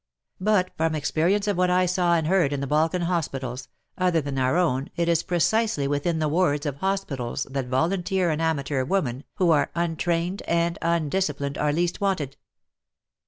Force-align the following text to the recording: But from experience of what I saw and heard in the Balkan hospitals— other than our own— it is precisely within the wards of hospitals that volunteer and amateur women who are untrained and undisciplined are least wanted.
But 0.39 0.71
from 0.77 0.95
experience 0.95 1.47
of 1.47 1.57
what 1.57 1.69
I 1.69 1.85
saw 1.85 2.15
and 2.15 2.25
heard 2.25 2.53
in 2.53 2.59
the 2.59 2.65
Balkan 2.65 3.03
hospitals— 3.03 3.67
other 3.99 4.19
than 4.19 4.39
our 4.39 4.57
own— 4.57 4.89
it 4.95 5.07
is 5.07 5.21
precisely 5.21 5.87
within 5.87 6.17
the 6.17 6.27
wards 6.27 6.65
of 6.65 6.77
hospitals 6.77 7.43
that 7.51 7.67
volunteer 7.67 8.31
and 8.31 8.41
amateur 8.41 8.83
women 8.83 9.25
who 9.35 9.51
are 9.51 9.69
untrained 9.75 10.41
and 10.47 10.79
undisciplined 10.81 11.59
are 11.59 11.71
least 11.71 12.01
wanted. 12.01 12.35